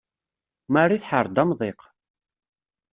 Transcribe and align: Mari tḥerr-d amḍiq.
Mari 0.73 0.97
tḥerr-d 1.01 1.37
amḍiq. 1.43 1.81